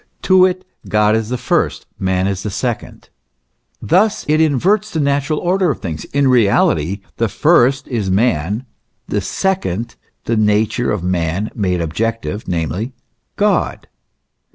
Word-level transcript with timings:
To 0.23 0.45
it 0.47 0.65
God 0.89 1.15
is 1.15 1.29
the 1.29 1.37
first; 1.37 1.85
man 1.99 2.25
the 2.25 2.33
second. 2.49 3.09
Thus 3.83 4.25
it 4.27 4.41
inverts 4.41 4.89
the 4.89 4.99
natural 4.99 5.37
order 5.37 5.69
of 5.69 5.79
things! 5.79 6.05
In 6.05 6.27
reality, 6.27 7.01
the 7.17 7.29
first 7.29 7.87
is 7.87 8.09
man, 8.09 8.65
the 9.07 9.21
second 9.21 9.95
the 10.23 10.35
nature 10.35 10.91
of 10.91 11.03
man 11.03 11.51
made 11.53 11.81
objective, 11.81 12.47
namely, 12.47 12.93
God. 13.35 13.87